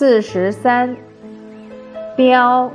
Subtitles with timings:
[0.00, 0.96] 四十三，
[2.16, 2.72] 标。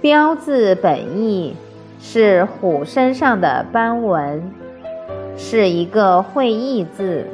[0.00, 1.54] 标字本意
[2.00, 4.50] 是虎身上的斑纹，
[5.36, 7.26] 是一个会意字。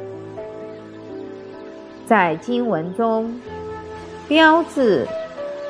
[2.05, 3.39] 在经文中，
[4.27, 5.07] 标字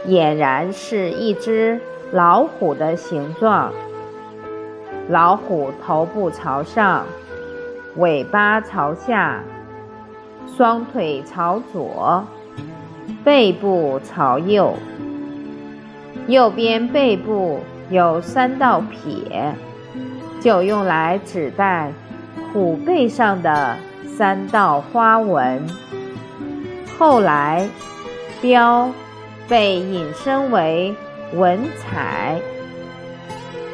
[0.08, 1.80] 俨然是一只
[2.12, 3.72] 老虎的形状。
[5.10, 7.06] 老虎头部朝上，
[7.98, 9.44] 尾巴朝下。
[10.48, 12.24] 双腿朝左，
[13.24, 14.74] 背部朝右。
[16.28, 17.60] 右边背部
[17.90, 19.54] 有三道撇，
[20.42, 21.92] 就用来指代
[22.52, 23.76] 虎背上的
[24.08, 25.62] 三道花纹。
[26.98, 27.68] 后来，
[28.42, 28.90] 标
[29.48, 30.96] 被引申为
[31.34, 32.40] 文采，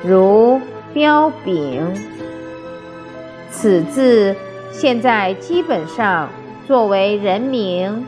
[0.03, 0.59] 如
[0.93, 1.85] 标炳。
[3.49, 4.35] 此字
[4.71, 6.27] 现在基本上。
[6.67, 8.05] 作为人名，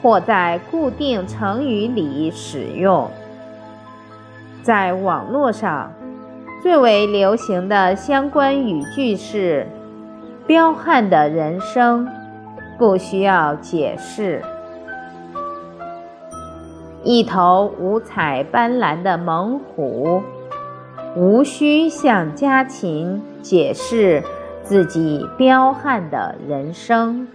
[0.00, 3.10] 或在固定成语里使用。
[4.62, 5.92] 在网络上，
[6.62, 9.66] 最为流行的相关语句是
[10.46, 12.08] ：“彪悍的人生，
[12.78, 14.42] 不需要解释。”
[17.04, 20.22] 一头五彩斑斓的猛虎，
[21.14, 24.24] 无需向家禽解释
[24.64, 27.28] 自己彪悍的人生。